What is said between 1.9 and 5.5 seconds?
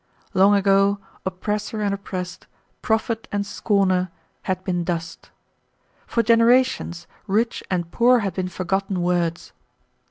oppressed, prophet and scorner, had been dust.